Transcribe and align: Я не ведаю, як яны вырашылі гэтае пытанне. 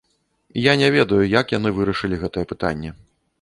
Я 0.61 0.73
не 0.81 0.87
ведаю, 0.95 1.19
як 1.33 1.53
яны 1.57 1.73
вырашылі 1.81 2.21
гэтае 2.25 2.45
пытанне. 2.55 2.91